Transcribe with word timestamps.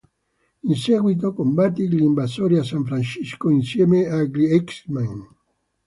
In 0.63 0.73
seguito, 0.73 1.31
combatte 1.31 1.87
gli 1.87 1.99
invasori 2.01 2.57
a 2.57 2.63
San 2.63 2.83
Francisco 2.83 3.49
insieme 3.51 4.07
agli 4.07 4.59
X-Men. 4.63 5.27